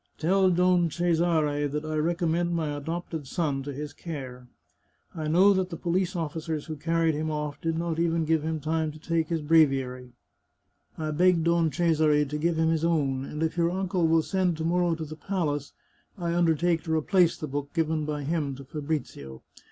[0.17, 4.47] "Tell Don Cesare that I recommend my adopted son to his care.
[5.13, 8.59] I know that the police officers who carried him off did not even give him
[8.59, 10.13] time to take his breviary;
[10.97, 14.57] I beg Don Cesare to give him his own, and if your uncle will send
[14.57, 15.71] to morrow to the palace,
[16.17, 19.43] I undertake to replace the book given by him to Fabrizio.